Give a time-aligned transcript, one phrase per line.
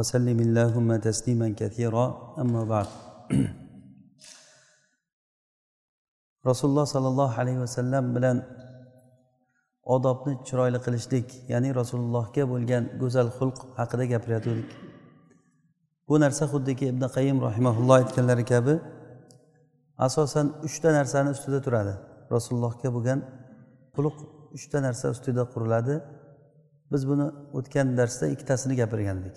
[0.00, 2.06] وسلم اللهم تسليما كثيرا
[2.42, 2.88] أما بعد
[6.46, 8.38] rasululloh sollallohu alayhi vasallam bilan
[9.94, 14.70] odobni chiroyli qilishlik ya'ni rasulullohga bo'lgan go'zal xulq haqida gapirayotgandik
[16.08, 18.74] bu narsa xuddiki ibn qayim rahimaulloh aytganlari kabi
[20.06, 21.94] asosan uchta narsani ustida turadi
[22.34, 23.18] rasulullohga bo'lgan
[23.96, 24.16] xulq
[24.56, 25.94] uchta narsa ustida quriladi
[26.92, 27.26] biz buni
[27.58, 29.36] o'tgan darsda ikkitasini gapirgandik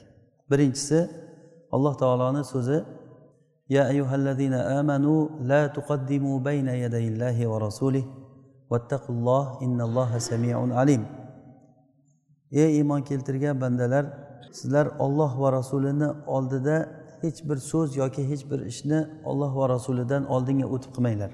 [0.51, 0.99] Birinchisi
[1.75, 2.79] alloh taoloni so'zi
[3.69, 5.15] ya ayyuhallazina amanu
[5.51, 8.05] la tuqaddimu bayna yadayillahi va rasulih
[8.71, 11.03] vattaqulloh innalloha samiun alim.
[12.53, 14.05] Ey iymon keltirgan bandalar
[14.53, 16.77] sizlar olloh va rasulini oldida
[17.23, 21.31] hech bir so'z yoki hech bir ishni olloh va rasulidan oldinga o'tib qilmanglar.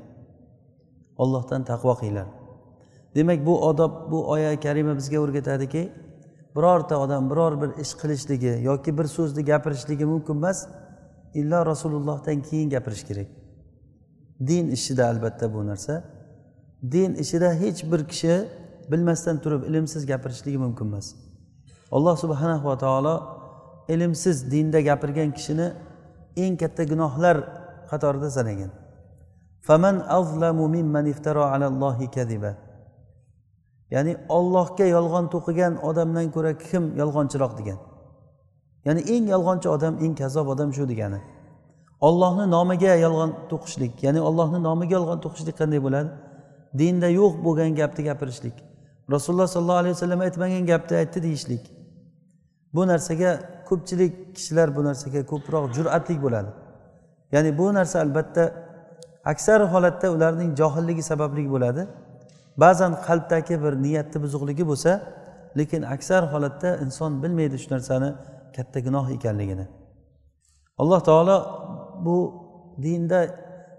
[1.22, 2.28] Ollohdan taqvo qilinglar.
[3.14, 5.82] Demak bu odob bu oya karima bizga o'rgatadiki
[6.56, 10.66] birorta odam biror bir ish qilishligi yoki bir so'zni gapirishligi mumkin emas
[11.34, 13.28] illo rasulullohdan keyin gapirish kerak.
[14.46, 16.04] Din ishida albatta bu narsa.
[16.82, 18.48] Din ishida hech bir kishi
[18.90, 21.14] bilmasdan turib ilmsiz gapirishligi mumkin emas.
[21.92, 23.14] Alloh subhanahu va taolo
[23.88, 25.72] ilmsiz dinda gapirgan kishini
[26.36, 27.36] eng katta gunohlar
[27.90, 28.70] qatorida sanagan.
[29.60, 32.69] Faman azlamu mimman iftaro alallohi kadiba
[33.94, 37.78] ya'ni ollohga yolg'on to'qigan odamdan ko'ra kim yolg'onchiroq degan.
[38.86, 41.20] Ya'ni eng yolg'onchi odam eng kazzob odam shu degani.
[42.08, 46.10] Ollohni nomiga yolg'on to'qishlik ya'ni ollohni nomiga yolg'on to'qishlik qanday bo'ladi?
[46.78, 48.56] Dinda yo'q bo'lgan gapni gapirishlik.
[49.14, 51.64] Rasululloh sollallohu alayhi vasallam aytmagan gapni aytdi deyishlik.
[52.74, 53.30] Bu narsaga
[53.68, 56.50] ko'pchilik kishilar bu narsaga ko'proq jur'atlik bo'ladi.
[57.34, 58.44] Ya'ni bu narsa albatta
[59.32, 61.82] aksar holatda ularning johilligi sababli bo'ladi.
[62.56, 65.00] Ba'zan qalbdagi bir niyatni buzuqligi bo'lsa
[65.58, 68.14] lekin aksar holatda inson bilmaydi shu narsani
[68.56, 69.66] katta gunoh ekanligini.
[70.78, 71.36] Alloh taolo
[72.04, 72.16] bu
[72.82, 73.20] dinda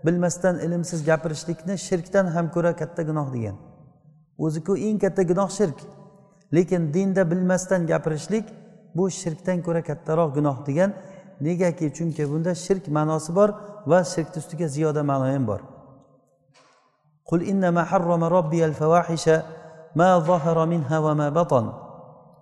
[0.06, 3.56] bilmasdan ilmsiz gapirishlikni shirkdan ham ko'ra katta gunoh degan.
[4.38, 5.80] O'ziku eng katta gunoh shirk.
[6.54, 8.46] Lekin dinda bilmasdan gapirishlik
[8.96, 10.94] bu shirkdan ko'ra kattaroq gunoh degan.
[11.42, 13.50] Negaki chunki bunda shirk ma'nosi bor
[13.92, 15.71] va shirkni ustiga ziyoda ma'no ham bor.
[17.31, 19.31] قل إنما حرم ربي الفواحش
[19.97, 21.73] ما ظهر منها وما بطن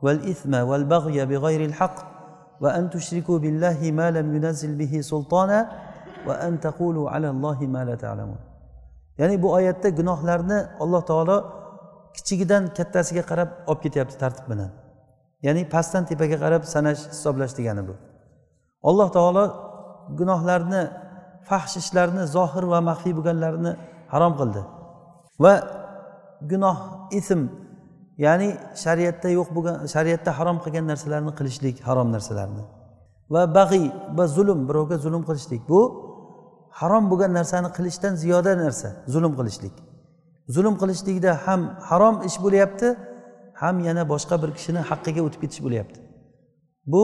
[0.03, 1.97] والإثم والبغي بغير الحق
[2.60, 5.72] وأن تشركوا بالله ما لم ينزل به سلطانا
[6.26, 8.54] وأن تقولوا على الله ما لا تعلمون
[9.19, 11.37] ya'ni bu oyatda gunohlarni alloh taolo
[12.16, 14.70] kichigidan kattasiga qarab olib ketyapti tartib bilan
[15.47, 17.94] ya'ni pastdan tepaga qarab sanash hisoblash degani bu
[18.88, 19.44] alloh taolo
[20.19, 20.82] gunohlarni
[21.48, 23.72] fahsh ishlarni zohir va maxfiy bo'lganlarini
[24.12, 24.62] harom qildi
[25.44, 25.53] Va
[26.51, 26.77] gunoh
[27.19, 27.41] ism
[28.25, 28.50] ya'ni
[28.83, 32.63] shariatda yo'q bo'lgan shariatda harom qilgan narsalarni qilishlik harom narsalarni.
[33.33, 35.61] Va bag'iy va zulm birovga zulm qilishlik.
[35.72, 35.81] Bu
[36.79, 39.75] harom bo'lgan narsani qilishdan ziyoda narsa zulm qilishlik.
[40.55, 42.88] Zulm qilishlikda ham harom ish bo'lyapti
[43.61, 45.99] ham yana boshqa bir kishini haqqiga o'tib ketish bo'lyapti.
[46.94, 47.01] Bu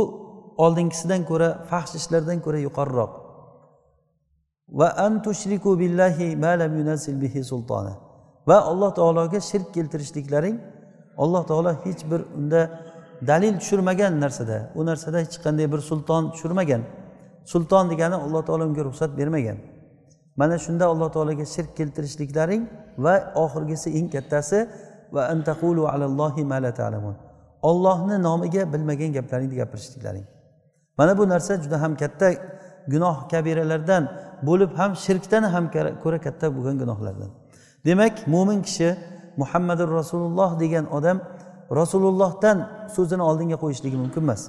[0.63, 3.11] oldingisidan ko'ra fahsh ishlardan ko'ra yuqoriroq.
[4.79, 7.93] Va an tushriku billahi ma lam yunazil bihi sultona
[8.47, 10.57] va alloh taologa shirk keltirishliklaring
[11.17, 12.61] alloh taolo hech bir unda
[13.27, 16.81] dalil tushirmagan narsada u narsada hech qanday bir sulton tushirmagan.
[17.45, 19.57] Sulton degani alloh taolo unga ruxsat bermagan.
[20.35, 22.63] Mana shunda alloh taologa shirk keltirishliklaring
[22.97, 24.59] va oxirgisi eng kattasi
[25.15, 27.15] va antaqulu alallohi ma la ta'lamun.
[27.69, 30.25] Ollohni nomiga bilmagan gaplaringni gapirishliklaring.
[30.97, 32.27] Mana bu narsa juda ham katta
[32.93, 34.03] gunoh kabiralardan
[34.47, 35.65] bo'lib ham shirkdan ham
[36.03, 37.29] ko'ra katta bo'lgan gunohlardan.
[37.85, 38.89] Demak mo'min kishi
[39.41, 41.17] muhammadu rasululloh degan odam
[41.79, 42.57] rasulullohdan
[42.95, 44.41] so'zini oldinga qo'yishligi mumkin emas.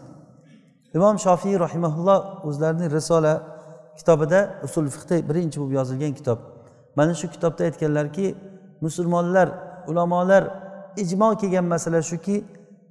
[0.96, 2.18] Imom shofiy rahimaulloh
[2.48, 3.34] o'zlarining risola
[3.98, 6.38] kitobida usul fiqda birinchi bo'lib yozilgan kitob.
[6.98, 8.26] Mana shu kitobda aytganlarki
[8.84, 9.48] musulmonlar
[9.90, 10.42] ulamolar
[11.02, 12.36] ijmo kelgan masala shuki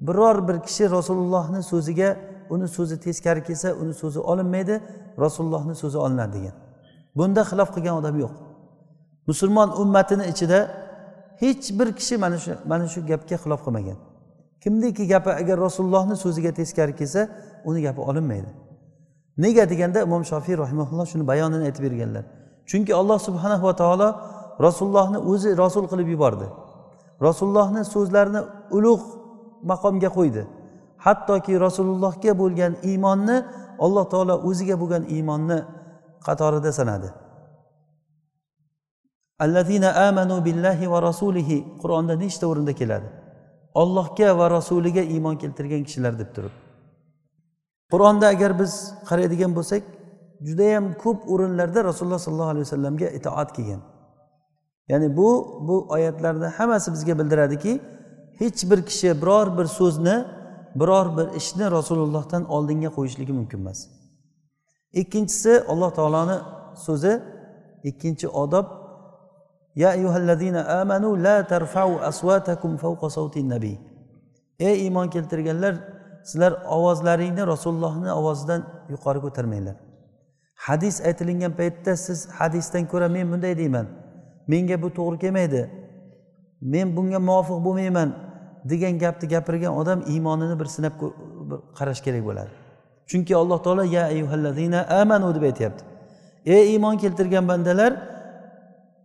[0.08, 2.10] biror bir kishi rasulullohni so'ziga
[2.54, 4.76] uni so'zi teskari kelsa uni so'zi olinmaydi
[5.24, 6.56] rasulullohni so'zi olinadi degan.
[7.18, 8.34] Bunda xilof qilgan odam yo'q.
[9.28, 10.60] Musulmon ummatini ichida
[11.42, 13.98] hech bir kishi mana shu mana shu gapga xilof qilmagan.
[14.64, 17.22] Kimniki gapi agar rasulullohni so'ziga teskari kelsa
[17.70, 18.50] uni gapi olinmaydi.
[19.38, 22.24] Nega deganda imom shofiy rahimaulloh shuni bayonini aytib berganlar.
[22.70, 24.10] Chunki alloh subhanahu va taolo
[24.66, 26.48] rasulullohni o'zi rasul qilib yubordi.
[27.28, 28.42] Rasulullohni so'zlarini
[28.78, 29.06] ulug'
[29.72, 30.44] maqomga qo'ydi.
[31.06, 33.38] Hattoki rasulullohga bo'lgan iymonni
[33.86, 35.58] alloh taolo o'ziga bo'lgan iymonni
[36.28, 37.10] qatorida sanadi.
[39.40, 43.08] Allazina amanu billahi va rasulihi qur'onda nechta o'rinda keladi?
[43.82, 46.54] Ollohga va rasuliga iymon keltirgan kishilar deb turib
[47.92, 48.72] qur'onda agar biz
[49.10, 49.84] qaraydigan bo'lsak
[50.48, 53.82] judayam ko'p o'rinlarda rasululloh sollallohu alayhi vasallamga itoat kelgan
[54.92, 55.30] ya'ni bu
[55.68, 57.74] bu oyatlarni hammasi bizga bildiradiki
[58.40, 60.16] hech bir kishi biror bir so'zni
[60.80, 63.80] biror bir ishni rasulullohdan oldinga qo'yishligi mumkin emas.
[65.02, 66.38] Ikkinchisi alloh taoloni
[66.86, 67.14] so'zi
[67.90, 68.66] ikkinchi odob
[69.76, 73.78] ya ayyuhallazina amanu la tarfau aswatakum fawqa sawtin nabiy
[74.60, 75.74] ey iymon keltirganlar
[76.26, 79.76] sizlar ovozlaringni rasulullohni ovozidan yuqori ko'tarmanglar.
[80.56, 83.88] Hadis aytilingan paytda siz hadisdan ko'ra men bunday deyman.
[84.48, 85.62] Menga bu to'g'ri kelmaydi.
[86.62, 88.10] Men bunga muvofiq bo'lmayman
[88.72, 90.94] degan gapni gapirgan odam iymonini bir sinab
[91.78, 92.52] qarash kerak bo'ladi.
[93.10, 95.84] Chunki alloh taolo ya ayyuhallazina amanu deb aytyapti.
[96.46, 97.92] Ey iymon keltirgan bandalar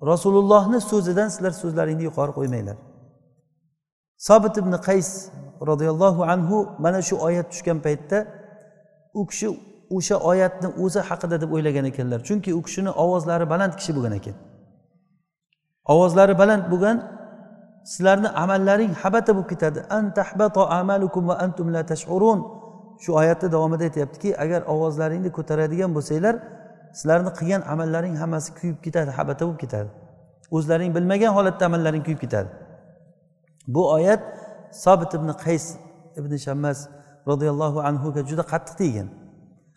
[0.02, 2.76] rasulullohni so'zidan sizlar so'zlaringni yuqori qo'ymanglar.
[4.28, 5.08] Sobit ibn qays
[5.70, 8.18] roziyallohu anhu mana shu oyat tushgan paytda
[9.14, 9.48] u kishi
[9.96, 12.20] o'sha oyatni o'zi haqida deb o'ylagan ekanlar.
[12.28, 14.34] Chunki u kishini ovozlari baland kishi bo'lgan ekan.
[15.92, 16.96] Ovozlari baland bo'lgan
[17.92, 19.80] sizlarni amallaring habata bo'lib ketadi.
[19.96, 20.04] An
[20.80, 22.40] amalukum va antum la tashurun.
[23.02, 26.34] Shu oyatni davomida aytyaptiki agar ovozlaringni ko'taradigan bo'lsanglar
[26.98, 29.90] sizlarni qilgan amallaring hammasi kuyib ketadi habata bo'lib ketadi.
[30.56, 32.48] O'zlaring bilmagan holatda amallaring kuyib ketadi.
[33.74, 34.22] Bu oyat
[34.84, 35.64] sobit ibn qays
[36.18, 36.78] ibn shammas
[37.30, 39.08] roziyallohu anhuga juda qattiq teggan.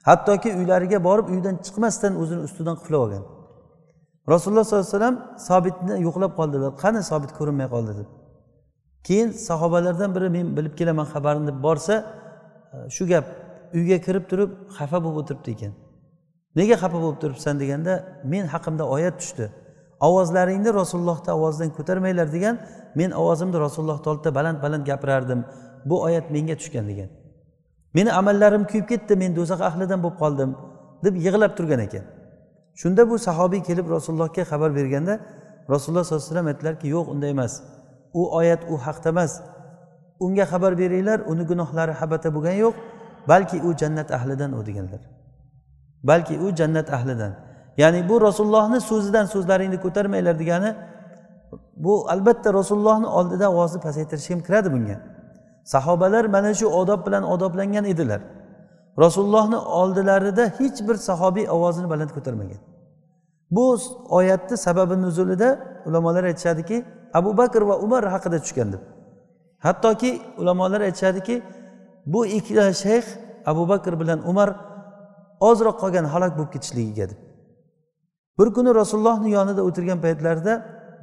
[0.08, 3.24] Hattoki uylariga borib uydan chiqmasdan o'zini ustidan quflab olgan.
[4.34, 5.18] Rasululloh sollallohu alayhi vasallam
[5.50, 8.10] sobitni yo'qlab qoldilar qani sobit ko'rinmay qoldi deb.
[9.08, 11.96] Keyin sahobalardan biri men bilib kelaman xabarini deb borsa
[12.96, 13.26] shu gap
[13.78, 15.74] uyga kirib turib xafa bo'lib o'tiribdi ekan.
[16.56, 17.94] Nega xafa bo'lib turibsan deganda
[18.34, 19.46] men haqimda oyat tushdi.
[20.08, 22.56] Ovozlaringni rasulullohni ovozidan ko'tarmanglar degan
[23.00, 25.46] men ovozimni rasulullohni oldida baland baland gapirardim.
[25.90, 27.10] Bu oyat menga tushgan degan.
[27.94, 30.50] Meni amallarim kuyib ketdi men do'zax ahlidan bo'lib qoldim
[31.06, 32.06] deb yig'lab turgan ekan.
[32.82, 35.14] Shunda bu sahobiy kelib rasulullohga xabar berganda
[35.74, 37.54] rasululloh sollallohu alayhi vasallam aytdilarki yo'q unday emas.
[38.20, 39.32] U oyat u haqda emas.
[40.26, 42.76] Unga xabar beringlar uni gunohlari habata bo'lgani yo'q
[43.32, 45.13] balki u jannat ahlidan u deganlar.
[46.04, 47.34] Balki u jannat ahlidan.
[47.78, 50.76] Ya'ni bu rasulullohni so'zidan so'zlaringni ko'tarmanglar degani
[51.76, 54.98] bu albatta rasulullohni oldida ovozni pasaytirish ham kiradi bunga.
[55.64, 58.22] Sahobalar mana shu odob bilan odoblangan edilar.
[59.00, 62.62] Rasulullohni oldilarida hech bir sahobiy ovozini baland ko'tarmagan.
[63.52, 63.78] Bu
[64.10, 65.50] oyatni sababi nuzulida
[65.86, 68.82] ulamolar aytishadiki abu bakr va umar haqida tushgan deb.
[69.60, 71.44] Hattoki ulamolar aytishadiki
[72.06, 73.06] bu ikkita shayx
[73.46, 74.50] abu bakr bilan umar
[75.50, 77.20] ozroq qolgan halok bo'lib ketishligiga deb.
[78.40, 80.54] Bir kuni rasulullohni yonida o'tirgan paytlarida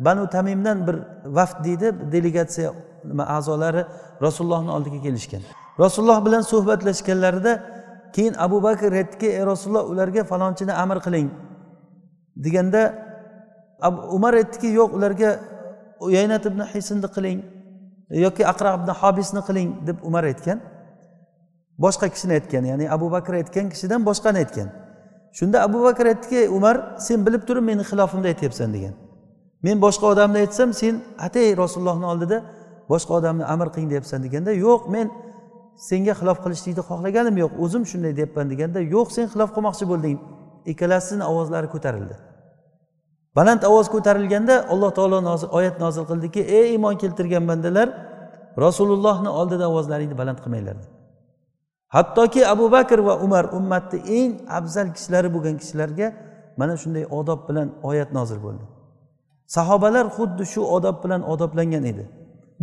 [0.07, 0.97] banu tamimdan bir
[1.37, 2.71] vaft deydi delegatsiya
[3.11, 3.83] nima a'zolari
[4.27, 5.43] rasulullohni oldiga kelishgan.
[5.85, 7.53] Rasululloh bilan suhbatlashganlarida
[8.15, 11.29] keyin abu bakr aytdiki ey rasululloh ularga falonchini amr qiling.
[12.45, 12.83] Deganda
[14.17, 15.31] umar aytdiki yo'q ularga
[16.07, 17.39] uyaynat ibn hisnni qiling
[18.25, 20.59] yoki aqra ibn hobisni qiling deb umar aytgan.
[21.85, 24.69] Boshqa kishini aytgan ya'ni abu bakr aytgan kishidan boshqani aytgan?
[25.39, 28.95] Shunda abu bakr aytdiki umar sen bilib turib meni xilofimda aytyapsan degan.
[29.67, 30.95] Men boshqa odamni aytsam sen
[31.27, 32.39] atay rasulullohni oldida
[32.93, 35.07] boshqa odamni amr qiling deyapsan deganda yo'q men
[35.89, 40.17] senga xilof qilishlikni xohlaganim yo'q o'zim shunday deyapman deganda yo'q sen xilof qilmoqchi bo'lding
[40.73, 42.15] ikkalasini ovozlari ko'tarildi.
[43.37, 45.19] Baland ovoz ko'tarilganda alloh taolo
[45.59, 47.89] oyat nozil qildiki ey iymon keltirgan bandalar
[48.65, 50.77] rasulullohni oldida ovozlaringni baland qilmanglar
[51.95, 56.07] hattoki abu bakr va umar ummatni eng afzal kishilari bo'lgan kishilarga
[56.61, 58.65] mana shunday odob bilan oyat nozil bo'ldi.
[59.57, 62.05] Sahobalar xuddi shu odob bilan odoblangan edi.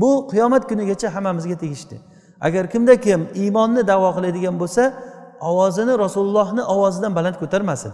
[0.02, 1.98] Bu qiyomat kunigacha hammamizga tegishli.
[2.48, 4.84] Agar kimda kim iymonni davo qiladigan bo'lsa
[5.50, 7.92] ovozini rasulullohni ovozidan baland ko'tarmasin.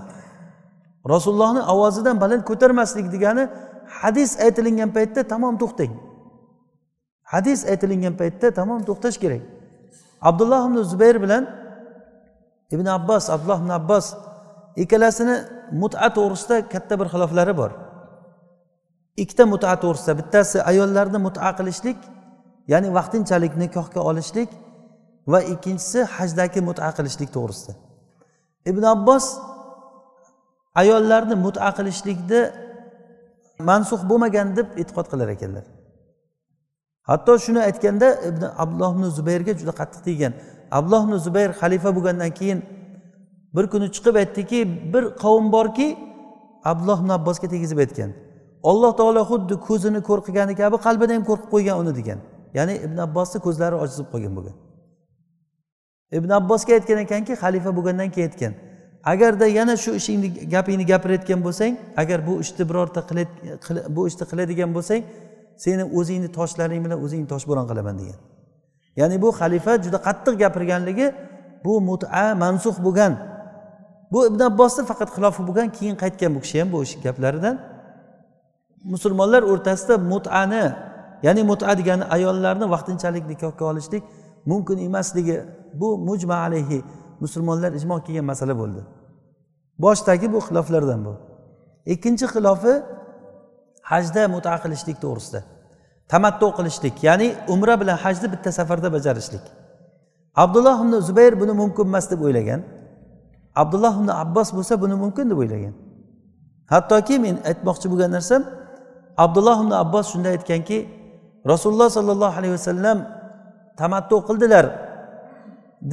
[1.14, 3.44] Rasulullohni ovozidan baland ko'tarmaslik degani
[4.02, 5.94] hadis aytilingan paytda tamom to'xtang.
[7.34, 9.44] Hadis aytilingan paytda tamom to'xtash kerak.
[10.30, 11.44] Abdulloh ibn zubayr bilan
[12.76, 14.06] ibn abbos abdulloh ibn abbos
[14.84, 15.36] ikkalasini
[15.82, 17.72] muta to'g'risida katta bir xiloflari bor.
[19.24, 22.00] Ikkita muta to'g'risida bittasi ayollarni muta qilishlik
[22.72, 24.50] ya'ni vaqtinchalik nikohga olishlik
[25.32, 27.74] va ikkinchisi hajdagi muta qilishlik to'g'risida.
[28.72, 29.26] Ibn abbos
[30.82, 32.42] ayollarni muta qilishlikni
[33.70, 35.66] mansux bo'lmagan deb e'tiqod qilar ekanlar.
[37.10, 40.34] Hatto shuni aytganda ibn abdulloh ibn zubayrga juda qattiq tegan
[40.78, 42.60] abdulloh ibn zubayr xalifa bo'lgandan keyin
[43.56, 44.60] bir kuni chiqib aytdiki
[44.94, 45.88] bir qavm borki
[46.64, 48.12] abdulloh ibn abbosga tegizib aytgan.
[48.64, 52.20] Alloh taolo xuddi ko'zini ko'r qilgani kabi qalbini ham ko'r qilib qo'ygan uni degan.
[52.58, 54.56] Ya'ni ibn abbosni ko'zlari ochizib qolgan bo'lgan.
[56.20, 58.54] Ibn abbosga aytgan ekanki xalifa bo'lgandan keyin aytgan.
[59.12, 63.00] Agarda yana shu ishingni gapingni gapirayotgan bo'lsang agar bu ishni birorta
[63.96, 65.02] bu ishni qiladigan bo'lsang
[65.58, 68.20] seni o'zingni toshlaring bilan o'zingni toshbo'ron qilaman degan.
[69.00, 71.08] Ya'ni bu xalifa juda qattiq gapirganligi
[71.66, 73.14] bu muta mansux bo'lgan.
[74.12, 77.56] Bu ibn abbosni faqat xilofi bo'lgan keyin qaytgan bu kishi ham bu gaplaridan.
[78.84, 80.66] Musulmonlar o'rtasida mutani
[81.26, 84.04] ya'ni muta degani ayollarni vaqtinchalik nikohga olishlik
[84.46, 85.38] mumkin emasligi
[85.74, 86.84] bu mujma alayhi
[87.20, 88.82] musulmonlar ijmo kelgan masala bo'ldi.
[89.84, 91.14] Boshdagi bu xiloflardan bu.
[91.94, 92.74] Ikkinchi xilofi
[93.92, 95.42] hajda muta qilishlik to'g'risida.
[96.12, 99.46] Tamattu qilishlik ya'ni umra bilan hajni bitta safarda bajarishlik.
[100.44, 102.62] Abdulloh ibn zubayr buni mumkin emas deb o'ylagan.
[103.62, 105.74] Abdulloh ibn abbos bo'lsa buni mumkin deb o'ylagan.
[106.74, 108.42] Hattoki men aytmoqchi bo'lgan narsam
[109.26, 110.78] abdulloh ibn abbos shunday aytganki
[111.52, 112.98] rasululloh sollallohu alayhi vasallam
[113.80, 114.66] tamattu qildilar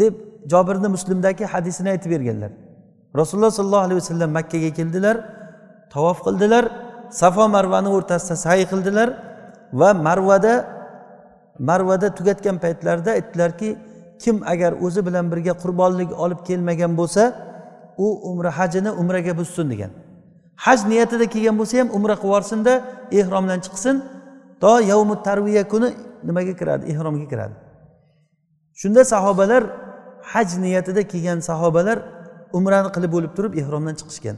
[0.01, 0.15] deb
[0.53, 2.53] jobirni muslimdagi hadisini aytib berganlar.
[3.21, 5.17] Rasululloh sollallohu alayhi vasallam makkaga keldilar
[5.95, 6.65] tavof qildilar.
[7.11, 9.09] Safo marvani o'rtasida sayi qildilar
[9.81, 10.55] va marvada
[11.69, 13.69] marvada tugatgan paytlarida aytdilarki
[14.23, 17.23] kim agar o'zi bilan birga qurbonlik olib kelmagan bo'lsa
[18.05, 19.91] u umra hajini umraga buzsin degan.
[20.65, 22.73] Haj niyatida kelgan bo'lsa ham umra qilib yuborsinda
[23.21, 23.97] ehromdan chiqsin.
[24.63, 25.89] To yavmu tarviya kuni
[26.29, 26.83] nimaga kiradi?
[26.93, 27.55] Ehromga kiradi.
[28.81, 29.63] Shunda sahobalar
[30.33, 31.99] haj niyatida kelgan sahobalar
[32.59, 34.37] umrani qilib bo'lib turib ehromdan chiqishgan.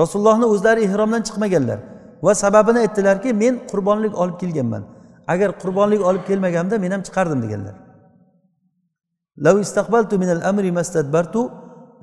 [0.00, 1.78] Rasulullohni o'zlari ehromdan chiqmaganlar.
[2.25, 4.83] va sababini aytdilarki men qurbonlik olib kelganman
[5.33, 7.75] agar qurbonlik olib kelmaganimda men ham chiqardim deganlar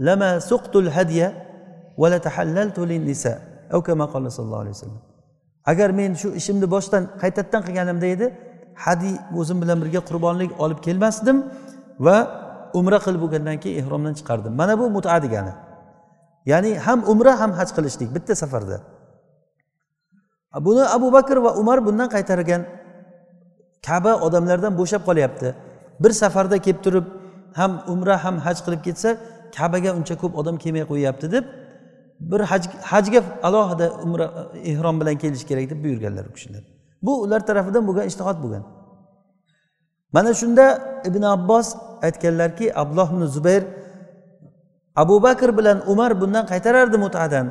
[0.06, 1.26] lama suqtul hadya
[2.00, 3.34] va latahallaltu linnisa
[3.72, 5.00] أو كما قال صلى الله عليه وسلم
[5.66, 8.26] agar men shu ishimni boshdan qaytadan qilganimda edi
[8.84, 11.36] hadiy o'zim bilan birga qurbonlik olib kelmasdim
[12.06, 12.16] va
[12.78, 15.52] umra qilib bo'lgandan keyin ehromdan chiqardim mana bu muta degani
[16.52, 18.76] ya'ni ham umra ham haj qilishlik bitta safarda
[20.57, 22.61] Buni abu bakr va umar bundan qaytargan
[23.87, 25.47] kaba odamlardan bo'shab qolyapti.
[26.03, 27.05] Bir safarda kelib turib
[27.59, 29.09] ham umra ham haj qilib ketsa
[29.57, 31.45] kabaga uncha ko'p odam kelmay qo'yyapti deb
[32.31, 34.25] bir haj hajga alohida umra
[34.71, 36.63] ehrom bilan kelish kerak deb buyurganlar u kishilar.
[37.05, 38.63] Bu ular tarafidan bo'lgan ishtihod bo'lgan.
[40.15, 40.65] Mana shunda
[41.09, 41.67] ibn abbos
[42.07, 43.63] aytganlarki abdulloh ibn zubayr
[44.95, 47.47] abu bakr bilan umar bundan qaytarardi mutadan.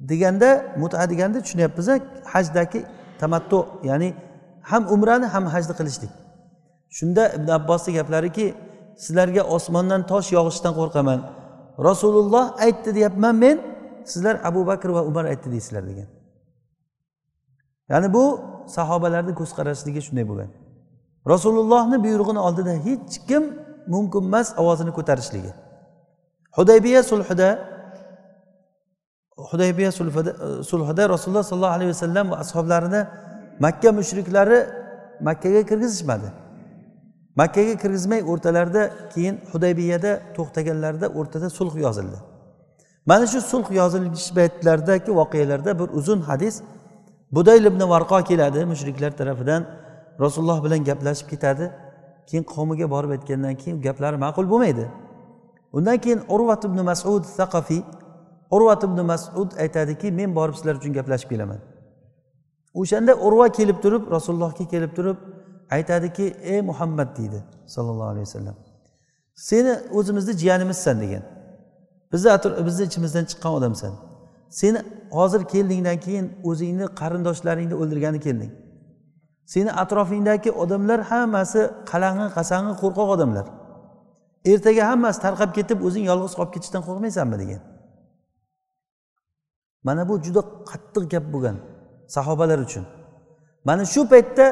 [0.00, 1.88] Deganda muta deganda tushunyapmiz
[2.24, 2.80] hajdagi
[3.20, 4.14] tamattu ya'ni
[4.70, 6.10] ham umrani ham hajni qilishlik.
[6.90, 8.54] Shunda ibn abbosni gaplariki
[9.04, 11.20] sizlarga osmondan tosh yog'ishidan qo'rqaman.
[11.88, 13.56] Rasululloh aytdi deyapman men
[14.10, 16.08] sizlar abu bakr va umar aytdi deysizlar degan.
[17.90, 18.24] Ya'ni bu
[18.76, 20.50] sahobalarni ko'z qarashligi shunday bo'lgan.
[21.32, 23.44] Rasulullohni buyrug'ini oldida hech kim
[23.94, 25.52] mumkin emas ovozini ko'tarishligi.
[26.56, 27.48] Hudaybiya sulhida
[29.50, 29.90] hudaybiya
[30.70, 33.00] sulhida rasululloh sollallohu alayhi vasallam va ashoblarini
[33.64, 34.58] makka mushriklari
[35.28, 36.28] makkaga kirgizishmadi.
[37.40, 38.82] Makkaga kirgizmay o'rtalarida
[39.14, 42.18] keyin hudaybiyada to'xtaganlarida o'rtada sulh yozildi.
[43.06, 46.54] Mana shu sulh yozilish paytlaridagi voqealarda bir uzun hadis
[47.36, 49.62] budayl ibn varqo keladi mushriklar tarafidan.
[50.20, 51.64] Rasululloh bilan gaplashib ketadi.
[52.28, 54.84] Keyin qavmiga borib aytgandan keyin gaplari ma'qul bo'lmaydi.
[55.72, 57.82] Undan keyin urvat ibn masud saqafiy
[58.50, 61.60] urvat ibn masud aytadiki men borib sizlar uchun gaplashib kelaman.
[62.80, 65.18] O'shanda urva kelib turib rasulullohga kelib turib
[65.76, 68.56] aytadiki ey muhammad deydi sollallohu alayhi vasallam.
[69.34, 71.22] Seni o'zimizni jiyanimizsan degan.
[72.12, 72.30] Bizni
[72.66, 73.92] bizni ichimizdan chiqqan odamsan.
[74.50, 74.78] Seni
[75.10, 78.52] hozir keldingdan keyin o'zingni qarindoshlaringni o'ldirgani kelding.
[79.46, 83.46] Seni atrofingdagi odamlar hammasi qalang'i qasang'i qo'rqoq odamlar.
[84.52, 87.36] Ertaga hammasi tarqab ketib o'zing yolg'iz qolib ketishdan qo'rqmaysanmi?
[87.42, 87.60] degan.
[89.86, 91.56] Mana bu juda qattiq gap bo'lgan
[92.16, 92.84] sahobalar uchun.
[93.68, 94.46] Mana shu paytda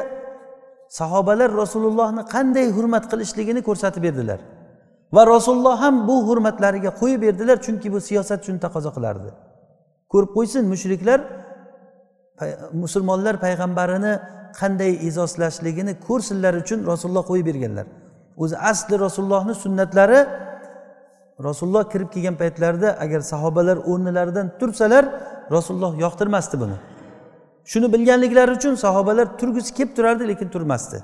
[0.99, 4.39] sahobalar rasulullohni qanday hurmat qilishligini ko'rsatib berdilar.
[5.15, 9.29] Va rasululloh ham bu hurmatlariga qo'yib berdilar chunki bu siyosat shuni taqozo qilardi.
[10.11, 11.19] Ko'rib qo'ysin mushriklar
[12.83, 14.13] musulmonlar payg'ambarini
[14.59, 17.85] qanday e'zozlashligini ko'rsinlar uchun rasululloh qo'yib berganlar.
[18.43, 20.19] O'zi asli rasulullohni sunnatlari
[21.43, 25.05] rasululloh kirib kelgan paytlarida agar sahobalar o'rnilaridan tursalar
[25.51, 26.77] rasululloh yoqtirmasdi buni.
[27.71, 30.97] Shuni bilganliklari uchun sahobalar turgisi kelib turardi lekin turmasdi.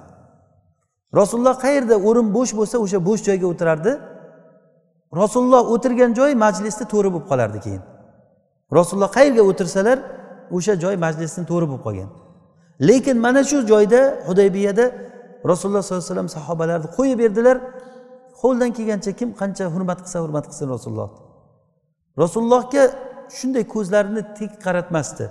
[1.20, 3.92] Rasululloh qayerda o'rin bo'sh bo'lsa o'sha bo'sh joyga o'tirardi.
[5.22, 7.82] Rasululloh o'tirgan joy majlisni to'ri bo'lib qolardi keyin.
[8.78, 9.98] Rasululloh qayerga o'tirsalar
[10.58, 12.10] o'sha joy majlisni to'ri bo'lib qolgan.
[12.90, 14.86] Lekin mana shu joyda hudaybiyada
[15.52, 17.58] rasululloh sollallohu alayhi vasallam sahobalarni qo'yib berdilar.
[18.44, 21.10] Qo'ldan kelgancha kim qancha hurmat qilsa hurmat qilsin rasululloh.
[22.24, 22.84] Rasulullohga
[23.38, 25.26] shunday ko'zlarini tik qaratmasdi.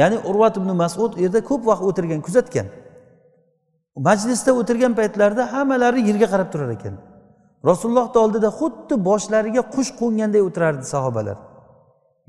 [0.00, 2.66] Ya'ni urvat ibn masud u yerda ko'p vaqt o'tirgan kuzatgan.
[4.08, 6.94] Majlisda o'tirgan paytlarida hammalari yerga qarab turar ekan.
[7.70, 11.38] Rasulullohni oldida xuddi boshlariga qush qo'nganday o'tirardi sahobalar.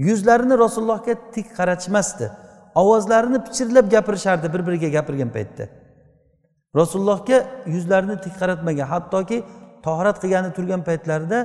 [0.08, 2.26] Yuzlarini rasulullohga tik qaratishmasdi.
[2.82, 5.66] Ovozlarini pichirlab gapirishardi bir biriga gapirgan paytda.
[6.80, 7.38] Rasulullohga
[7.74, 9.38] yuzlarini tik qaratmagan hattoki
[9.86, 11.40] tohrat qilgani turgan paytlarida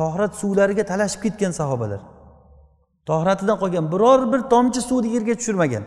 [0.00, 2.00] tohrat suvlariga talashib ketgan sahobalar.
[3.08, 5.84] Tohratidan qolgan biror bir tomchi suvni yerga tushirmagan.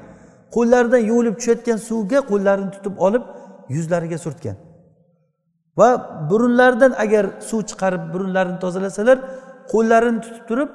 [0.56, 3.24] Qo'llaridan yuvilib tushayotgan suvga qo'llarini tutib olib
[3.76, 4.56] yuzlariga surtgan.
[5.80, 5.90] Va
[6.30, 9.18] burunlaridan agar suv chiqarib burunlarini tozalasalar
[9.72, 10.70] qo'llarini tutib turib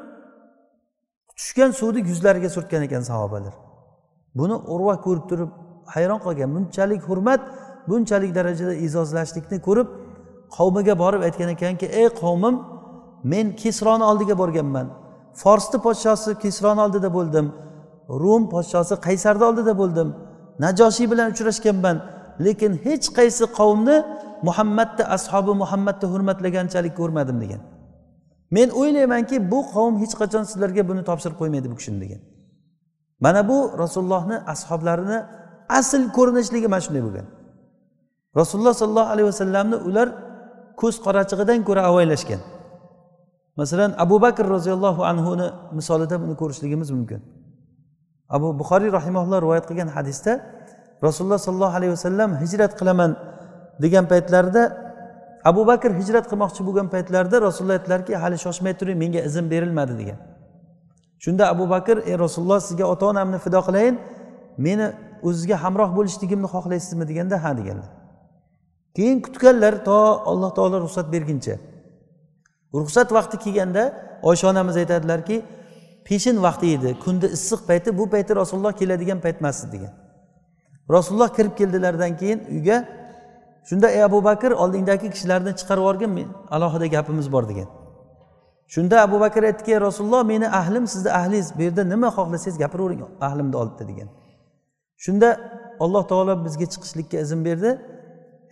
[1.38, 3.54] tushgan suvni yuzlariga surtgan ekan sahobalar.
[4.38, 5.50] Buni urva ko'rib turib
[5.94, 6.48] hayron qolgan.
[6.56, 7.40] Bunchalik hurmat
[7.90, 9.88] bunchalik darajada e'zozlashlikni ko'rib
[10.56, 12.54] qavmiga borib aytgan ekanki ey qavmim
[13.32, 14.86] men kesroni oldiga borganman.
[15.42, 17.46] Forsni podshosi kesroni oldida bo'ldim.
[18.22, 20.08] Rum podshosi qaysarni oldida bo'ldim.
[20.64, 21.96] Najoshiy bilan uchrashganman.
[22.46, 23.96] Lekin hech qaysi qavmni
[24.48, 27.60] muhammadni ashobi muhammadni hurmatlaganchalik ko'rmadim degan.
[28.56, 32.20] Men o'ylaymanki bu qavm hech qachon sizlarga buni topshirib qo'ymaydi bu kishini degan.
[33.24, 35.18] Mana bu rasulullohni ashoblarini
[35.78, 37.26] asl ko'rinishligi mana shunday bo'lgan.
[38.40, 40.08] Rasululloh sollallohu alayhi vasallamni ular
[40.80, 42.40] ko'z qorachig'idan ko'ra avaylashgan.
[43.60, 45.46] Masalan abu bakr roziyallohu anhuni
[45.78, 47.20] misolida buni ko'rishligimiz mumkin.
[48.36, 50.32] Abu buxoriy rahimaulloh rivoyat qilgan hadisda
[51.06, 53.10] rasululloh sollallohu alayhi vasallam hijrat qilaman
[53.82, 54.62] degan paytlarida
[55.50, 60.18] abu bakr hijrat qilmoqchi bo'lgan paytlarida rasululloh aytdilarki hali shoshmay turing menga izn berilmadi degan.
[61.24, 63.96] Shunda abu bakr ey rasululloh sizga ota onamni fido qilayin
[64.66, 64.86] meni
[65.28, 67.04] o'zizga hamroh bo'lishligimni xohlaysizmi?
[67.10, 67.90] deganda ha deganlar.
[68.96, 69.96] Keyin kutganlar to
[70.30, 71.56] alloh taolo ruxsat berguncha.
[72.74, 73.82] Ruxsat vaqti kelganda
[74.22, 75.36] oysha onamiz aytadilarki
[76.08, 79.92] peshin vaqti edi kunda issiq payti bu payti rasululloh keladigan payt emas degan.
[80.90, 82.76] Rasululloh kirib keldilaridan keyin uyga
[83.68, 87.68] shunda ey abu bakr oldingdagi kishilarni chiqarib yuborgin alohida gapimiz bor degan.
[88.74, 93.56] Shunda abu bakr aytdiki rasululloh meni ahlim sizni ahlingiz bu yerda nima xohlasangiz gapiravering ahlimni
[93.62, 94.08] oldida degan.
[95.04, 95.28] Shunda
[95.84, 97.70] alloh taolo bizga chiqishlikka izn berdi.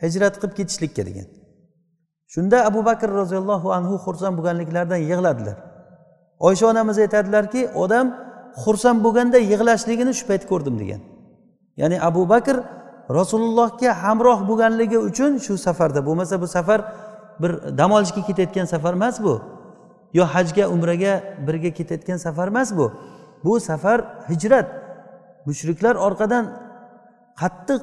[0.02, 1.26] Hijrat qilib ketishlikka degan.
[2.34, 5.56] Shunda abu bakr roziyallohu anhu xursand bo'lganliklaridan yig'ladilar.
[6.46, 8.06] Oysha onamiz aytadilarki odam
[8.62, 11.00] xursand bo'lganda yig'lashligini shu payt ko'rdim degan.
[11.80, 12.56] Ya'ni abu bakr
[13.18, 16.80] rasulullohga hamroh bo'lganligi uchun shu safarda bo'lmasa bu safar
[17.42, 19.34] bir dam olishga ketayotgan safar emas bu
[20.12, 21.12] yo hajga umraga
[21.46, 22.92] birga ketayotgan safar emas bu.
[23.44, 24.68] Bu safar hijrat.
[25.46, 26.44] Mushriklar orqadan
[27.40, 27.82] qattiq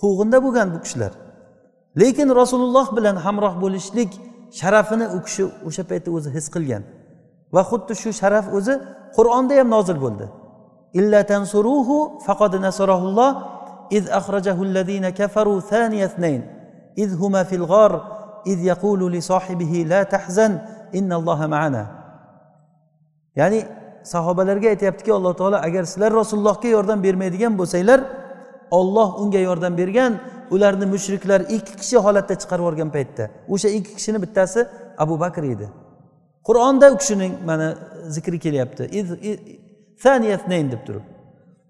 [0.00, 1.12] quvg'inda bo'lgan bu kishilar
[2.02, 4.10] lekin rasululloh bilan hamroh bo'lishlik
[4.60, 6.82] sharafini u kishi o'sha paytda o'zi his qilgan
[7.54, 8.74] va xuddi shu sharaf o'zi
[9.16, 10.26] qur'onda ham nozil bo'ldi
[10.98, 13.30] illa tansuruhu faqad nasarahulloh
[13.98, 16.40] إذ أخرجه الذين كفروا ثاني اثنين
[16.98, 17.92] إذ هما في الغار
[18.46, 20.52] إذ يقول لصاحبه لا تحزن
[20.94, 22.00] إن الله معنا
[23.36, 23.64] ya'ni
[24.02, 28.00] sahobalarga aytyaptiki alloh taolo agar sizlar rasulullohga yordam bermaydigan bo'lsanglar
[28.71, 30.19] olloh unga yordam bergan
[30.51, 33.29] ularni mushriklar ikki kishi holatda chiqarib yuborgan paytda.
[33.49, 35.67] O'sha ikki kishini bittasi abu bakr edi.
[36.47, 38.83] Qur'onda u kishining mana e, zikri kelyapti.
[40.71, 41.01] Deb turib.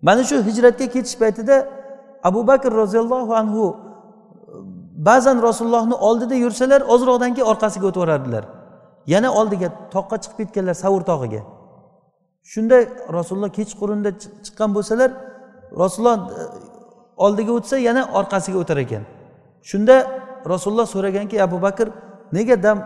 [0.01, 1.67] Mana shu hijratga ketish paytida
[2.23, 3.75] abu bakr roziyallohu anhu e,
[5.07, 8.45] ba'zan rasulullohni oldida yursalar ozroqdan keyin orqasiga o'tib yuborardilar
[9.13, 11.41] yana oldiga toqqa chiqib ketganlar savur tog'iga.
[12.53, 12.77] Shunda
[13.17, 14.09] rasululloh kechqurunda
[14.45, 15.09] chiqqan bo'lsalar
[15.83, 16.43] rasululloh e,
[17.17, 19.03] oldiga o'tsa yana orqasiga o'tar ekan.
[19.69, 19.95] Shunda
[20.49, 21.87] rasululloh so'raganki abu bakr
[22.37, 22.77] nega dam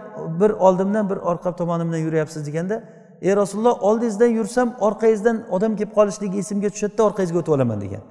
[0.41, 2.47] bir oldimdan bir orqa tomonimdan yuryapsiz?
[2.47, 2.75] deganda
[3.21, 8.01] ey rasululloh oldingizdan yursam orqangizdan odam kelib qolishligi esimga tushadida orqangizga o'tib olaman degan.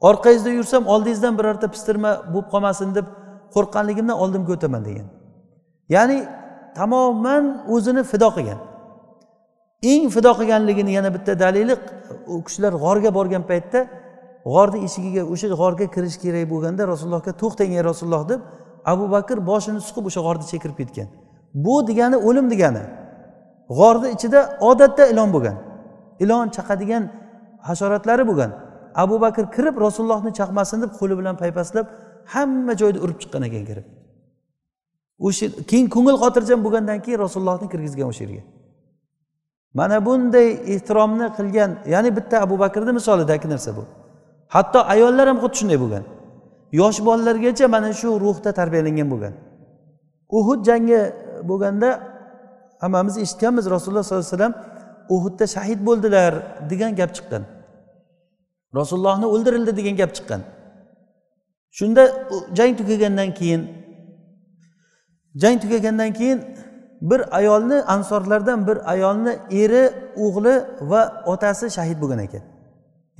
[0.00, 3.06] Orqangizda yursam oldingizdan birorta pistirma bo'lib qolmasin deb
[3.54, 5.06] qo'rqqanligimdan oldimga o'taman degan.
[5.94, 6.18] Ya'ni
[6.78, 7.44] tamoman
[7.74, 8.60] o'zini fido qilgan.
[9.92, 11.74] Eng fido qilganligini yana bitta dalili
[12.26, 13.80] u kishilar g'orga borgan paytda
[14.44, 18.40] g'orni eshigiga o'sha g'orga kirish kerak bo'lganda rasulullohga to'xtang ey rasululloh deb
[18.92, 21.08] abu bakr boshini suqib o'sha g'orni ichiga kirib ketgan.
[21.54, 22.82] Bu degani o'lim degani.
[23.78, 25.56] G'orni ichida odatda ilon bo'lgan.
[26.24, 27.02] Ilon chaqadigan
[27.68, 28.50] hasharotlari bo'lgan.
[29.02, 31.86] Abu bakr kirib rasulullohni chaqmasin deb qo'li bilan paypaslab
[32.34, 33.86] hamma joyda urib chiqqan ekan kirib.
[35.26, 38.42] O'sha keyin ko'ngil xotirjam bo'lgandan keyin rasulullohni kirgizgan o'sha yerga.
[39.78, 43.84] Mana bunday ehtiromni qilgan ya'ni bitta abu bakrni misolidagi narsa bu.
[44.54, 46.04] Hatto ayollar ham xuddi shunday bo'lgan.
[46.80, 49.34] Yosh bolalargacha mana shu ruhda tarbiyalangan bo'lgan.
[50.38, 51.00] Uhud jangi
[51.50, 51.88] bo'lganda
[52.82, 54.54] hammamiz eshitganmiz rasululloh sollallohu alayhi vasallam
[55.14, 56.32] uhudda shahid bo'ldilar
[56.70, 57.42] degan gap chiqqan.
[58.78, 60.40] Rasulullohni o'ldirildi degan gap chiqqan.
[61.78, 62.02] Shunda
[62.58, 63.62] jang tugagandan keyin
[65.42, 66.38] jang tugagandan keyin
[67.10, 69.32] bir ayolni ansorlardan bir ayolni
[69.62, 69.84] eri
[70.24, 70.54] o'g'li
[70.90, 72.42] va otasi shahid bo'lgan ekan.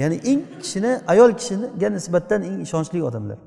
[0.01, 3.39] Ya'ni eng kishini ayol kishiga nisbatan eng ishonchli odamlar.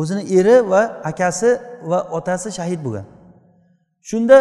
[0.00, 1.50] O'zini eri va akasi
[1.90, 3.06] va otasi shahid bo'lgan.
[4.08, 4.38] Shunda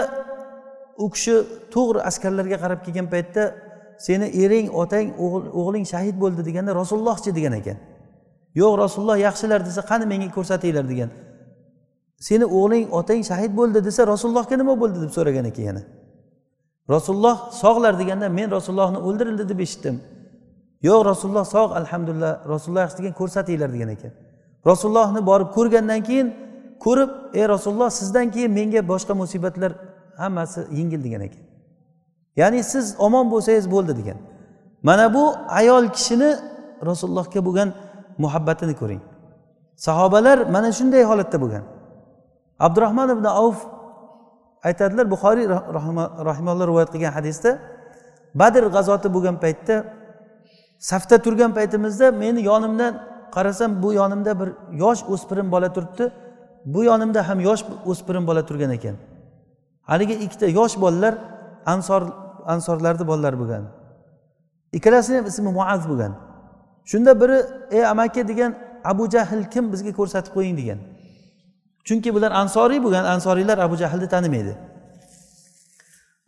[1.03, 1.35] u kishi
[1.73, 3.43] to'g'ri askarlarga qarab kelgan paytda
[4.05, 5.07] seni ering otang
[5.59, 7.77] o'g'ling shahid bo'ldi deganda rasulullohchi degan ekan.
[8.61, 11.09] Yo'q rasululloh yaxshilar desa qani menga ko'rsatinglar degan.
[12.27, 14.97] Seni o'g'ling otang shahid bo'ldi desa rasulullohga nima bo'ldi?
[15.03, 15.81] deb so'ragan ekan yana.
[16.95, 19.95] Rasululloh sog'lar deganda men rasulullohni o'ldirildi deb eshitdim.
[20.81, 24.11] Yo'q rasululloh sog' alhamdulillah rasululloh yaxshi degan ko'rsatinglar degan ekan.
[24.69, 26.27] Rasulullohni borib ko'rgandan keyin
[26.85, 29.71] ko'rib ey rasululloh sizdan keyin menga boshqa musibatlar
[30.17, 31.43] hammasi yengil degan ekan.
[32.41, 34.17] Ya'ni siz omon bo'lsangiz bo'ldi degan.
[34.87, 35.23] Mana bu
[35.59, 36.31] ayol kishini
[36.89, 37.69] rasulullohga bo'lgan
[38.23, 39.01] muhabbatini ko'ring.
[39.75, 41.63] Sahobalar mana shunday holatda bo'lgan.
[42.59, 43.59] Abdurahmon ibn avf
[44.67, 45.45] aytadilar buxoriy
[46.29, 47.51] rahimalloh rivoyat qilgan hadisda
[48.41, 49.75] badr g'azoti bo'lgan paytda
[50.79, 52.93] safda turgan paytimizda meni yonimdan
[53.35, 54.49] qarasam bu yonimda bir
[54.83, 56.11] yosh o'spirin bola turibdi.
[56.65, 58.95] Bu yonimda ham yosh o'spirin bola turgan ekan.
[59.81, 61.15] Haligi ikkita yosh bolalar
[61.65, 62.03] ansor
[62.45, 63.63] ansorlarni bolalari bo'lgan.
[64.77, 66.13] Ikkalasini ham ismi muaz bo'lgan.
[66.85, 67.37] Shunda biri
[67.71, 70.79] ey amaki degan abu jahl kim bizga ko'rsatib qo'ying degan.
[71.87, 74.53] Chunki bular ansoriy bo'lgan ansoriylar abu jahlni tanimaydi.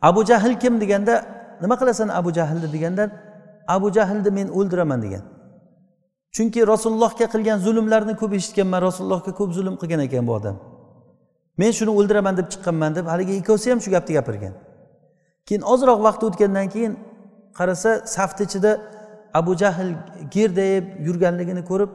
[0.08, 1.14] Abu jahl kim deganda
[1.62, 3.04] nima qilasan abu jahlni deganda
[3.74, 5.24] abu jahlni men o'ldiraman degan.
[6.34, 10.56] Chunki rasulullohga qilgan zulmlarni ko'p eshitganman rasulullohga ko'p zulm qilgan ekan bu odam.
[11.60, 14.54] Men shuni o'ldiraman deb chiqqanman deb haligi ikkovsi ham shu gapni gapirgan.
[15.46, 16.92] Keyin ozroq vaqt o'tgandan keyin
[17.58, 18.72] qarasa safni ichida
[19.40, 19.88] abu jahl
[20.34, 21.90] gerdayib yurganligini ko'rib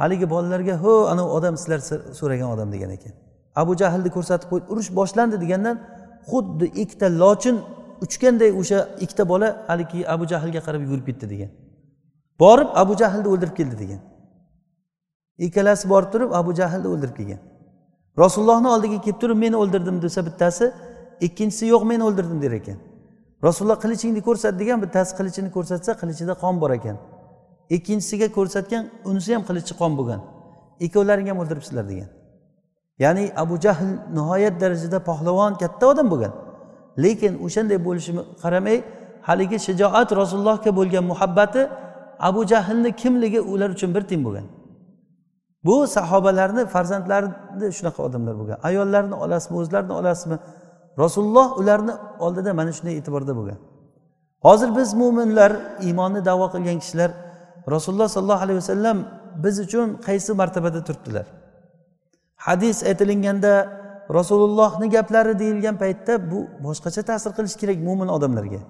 [0.00, 1.80] haligi bolalarga ho anavi odam sizlar
[2.20, 3.12] so'ragan odam degan ekan.
[3.62, 5.76] Abu jahlni ko'rsatib qo'yib urush boshlandi degandan
[6.30, 7.56] xuddi ikkita lochin
[8.04, 11.50] uchganday o'sha ikkita bola haligi abu jahlga qarab yugurib ketdi degan.
[12.42, 14.00] Borib abu jahlni o'ldirib keldi degan.
[15.46, 17.40] Ikkalasi borib turib abu jahlni o'ldirib kelgan.
[18.22, 20.72] Rasulullohni oldiga kelib turib men o'ldirdim desa bittasi
[21.26, 22.78] ikkinchisi yo'q men o'ldirdim der ekan.
[23.46, 26.96] Rasululloh qilichingni ko'rsat degan bittasi qilichini ko'rsatsa qilichida qon bor ekan.
[27.76, 30.20] Ikkinchisiga ko'rsatgan unisi ham qilichi qon bo'lgan.
[30.86, 32.08] Ikkovlaring ham o'ldiribsizlar degan.
[33.04, 36.32] Ya'ni abu jahl nihoyat darajada pahlavon katta odam bo'lgan.
[37.04, 38.76] Lekin o'shanday bo'lishini qaramay
[39.28, 41.62] haligi shijoat rasulullohga bo'lgan muhabbati
[42.28, 44.46] abu jahlni kimligi ular uchun bir tiyin bo'lgan.
[45.66, 48.58] Bu sahobalarni farzandlarini shunaqa odamlar bo'lgan.
[48.68, 50.36] Ayollarni olasizmi o'zlarini olasizmi
[51.02, 51.92] rasululloh ularni
[52.24, 53.58] oldida mana shunday e'tiborda bo'lgan.
[54.46, 55.52] Hozir biz mo'minlar
[55.86, 57.10] iymonni davo qilgan kishilar
[57.74, 58.98] rasululloh sollallohu alayhi vasallam
[59.44, 61.26] biz uchun qaysi martabada turibdilar?
[62.46, 63.52] Hadis aytilinganda
[64.16, 68.60] rasulullohni gaplari deyilgan paytda bu boshqacha ta'sir qilishi kerak mo'min odamlarga.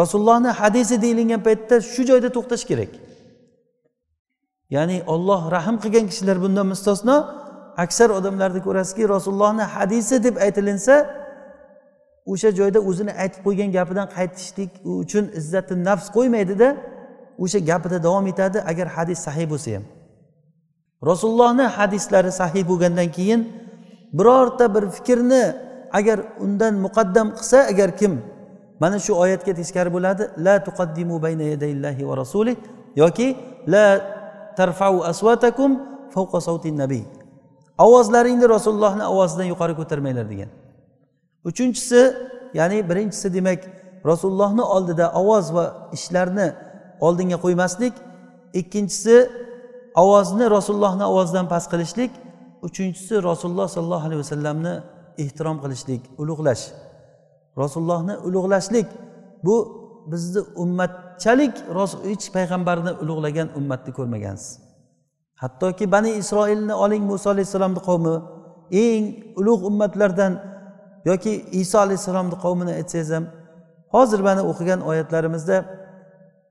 [0.00, 2.92] Rasulullohni hadisi deyilgan paytda shu joyda to'xtash kerak.
[4.74, 7.16] Ya'ni olloh rahm qilgan kishilar bundan mustasno
[7.84, 10.94] aksar odamlarni ko'rasizki rasulullohni hadisi deb aytilinsa
[12.32, 14.70] o'sha joyda o'zini aytib qo'ygan gapidan qaytishlik
[15.02, 16.68] uchun izzati nafs qo'ymaydida
[17.44, 19.84] o'sha gapida davom etadi agar hadis sahiy bo'lsa ham.
[21.10, 23.40] Rasulullohni hadislari sahiy bo'lgandan keyin
[24.12, 25.44] birorta bir fikrni
[25.92, 28.22] agar undan muqaddam qilsa agar kim
[28.80, 32.56] mana shu oyatga teskari bo'ladi la tuqaddimu bayna yadayillahi va rasuli
[32.96, 33.86] yoki la
[34.56, 35.70] tarfau asvatakum
[36.14, 37.04] fawqa savtin nabiy
[37.78, 40.50] ovozlaringni rasulullohni ovozidan yuqori ko'tarmanglar degan.
[41.44, 42.00] Uchinchisi
[42.54, 43.60] ya'ni birinchisi demak
[44.04, 46.52] rasulullohni oldida ovoz va ishlarni
[47.00, 47.94] oldinga qo'ymaslik.
[48.60, 49.16] Ikkinchisi
[49.94, 52.12] ovozni rasulullohni ovozidan past qilishlik.
[52.66, 54.74] Uchinchisi rasululloh sollallohu alayhi vasallamni
[55.24, 56.64] ehtirom qilishlik ulug'lash.
[57.62, 58.88] Rasulullohni ulug'lashlik
[59.46, 59.56] bu
[60.12, 61.54] bizni ummatchalik
[62.10, 64.50] hech payg'ambarni ulug'lagan ummatni ko'rmagansiz.
[65.42, 68.14] Hattoki bani isroilni oling muso alayhissalomni qavmi
[68.84, 69.04] eng
[69.40, 70.32] ulug' ummatlardan
[71.10, 73.24] yoki iso alayhissalomni qavmini aytsangiz ham
[73.94, 75.56] hozir mana o'qigan oyatlarimizda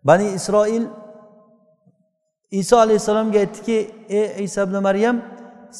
[0.10, 0.86] bani isroil
[2.62, 3.78] iso alayhissalomga aytdiki
[4.10, 5.16] ey iso ibn maryam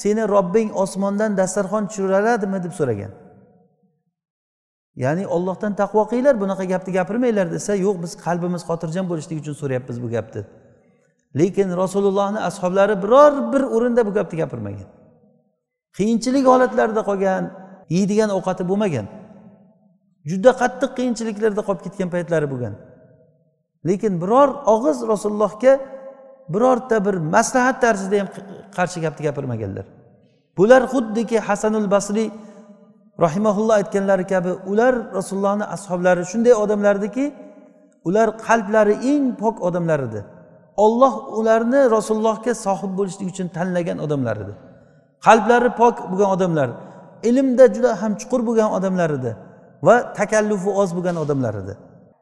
[0.02, 3.12] seni robbing osmondan dasturxon tushiraladimi deb so'ragan.
[5.04, 9.98] Ya'ni ollohdan taqvo qilinglar bunaqa gapni gapirmanglar desa yo'q biz qalbimiz xotirjam bo'lishligi uchun so'rayapmiz
[10.04, 10.42] bu gapni.
[11.40, 14.88] Lekin rasulullohni ashoblari biror bir o'rinda bu gapni gapirmagan.
[15.98, 17.44] Qiyinchilik holatlarida qolgan
[17.96, 19.06] yeydigan ovqati bo'lmagan.
[20.30, 22.74] Juda qattiq qiyinchiliklarda qolib ketgan paytlari bo'lgan.
[23.88, 25.74] Lekin biror og'iz rasulullohga
[26.54, 28.28] birorta bir maslahat tarzida ham
[28.78, 29.86] qarshi gapni gapirmaganlar.
[30.58, 32.28] Bular xuddiki hasanul basriy
[33.26, 37.26] rahimaulloh aytganlari kabi ular rasulullohni ashoblari shunday odamlardiki
[38.08, 40.22] ular qalblari eng pok odamlar edi
[40.86, 44.54] olloh ularni rasulullohga sohib bo'lishlik uchun tanlagan odamlar edi
[45.26, 46.70] qalblari pok bo'lgan odamlar
[47.30, 49.32] ilmda juda ham chuqur bo'lgan odamlar edi
[49.88, 51.74] va takallufi oz bo'lgan odamlar edi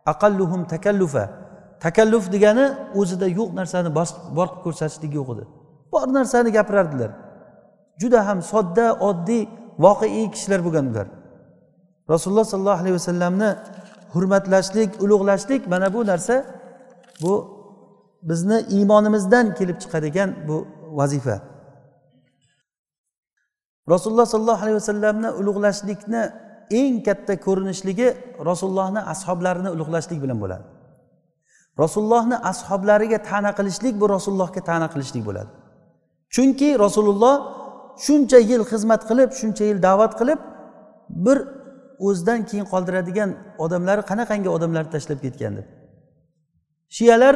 [0.05, 1.23] aqalluhum takallufa.
[1.83, 2.65] Takalluf degani
[2.99, 5.43] o'zida yo'q narsani bor qilib ko'rsatishlik yo'q edi.
[5.93, 7.11] Bor narsani gapirardilar.
[8.01, 9.43] Juda ham sodda oddiy
[9.85, 11.07] voqeiy kishilar bo'lgan ular.
[12.13, 13.49] Rasululloh sollallohu alayhi vasallamni
[14.13, 16.35] hurmatlashlik ulug'lashlik mana bu narsa
[17.23, 17.33] bu
[18.29, 20.57] bizni iymonimizdan kelib chiqadigan bu
[20.99, 21.37] vazifa.
[23.93, 26.23] Rasululloh sollallohu alayhi vasallamni ulug'lashlikni
[26.81, 28.07] eng katta ko'rinishligi
[28.49, 30.65] rasulullohni ashoblarini ulug'lashlik bilan bo'ladi.
[31.81, 35.51] Rasulullohni ashoblariga ta'na qilishlik bu rasulullohga ta'na qilishlik bo'ladi.
[36.35, 37.35] Chunki rasululloh
[38.05, 40.39] shuncha yil xizmat qilib shuncha yil da'vat qilib
[41.25, 41.37] bir
[42.07, 43.29] o'zidan keyin qoldiradigan
[43.65, 45.67] odamlari qanaqangi odamlarni tashlab ketgan deb
[46.97, 47.35] shiyalar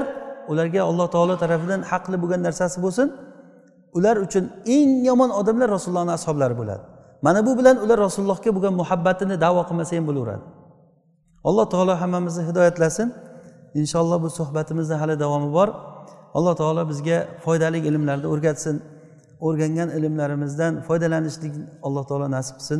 [0.51, 3.07] ularga alloh taolo tarafidan haqli bo'lgan narsasi bo'lsin.
[3.97, 4.43] Ular uchun
[4.75, 6.83] eng yomon odamlar rasulullohni ashoblari bo'ladi.
[7.25, 10.43] Mana bu bilan ular rasulullohga bo'lgan muhabbatini davo qilmasa ham bo'laveradi.
[11.49, 13.07] Alloh taolo hammamizni hidoyatlasin.
[13.79, 15.69] Inshaalloh bu suhbatimizni hali davomi bor
[16.37, 18.75] alloh taolo bizga foydali ilmlarni o'rgatsin.
[19.47, 21.53] O'rgangan ilmlarimizdan foydalanishlik
[21.87, 22.79] alloh taolo nasib qilsin.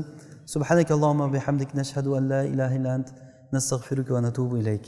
[0.53, 3.07] Subhanakallohumma bihamdik nashhadu an la ilaha illa ant
[3.55, 4.85] nastag'firuka va natubu ilayk.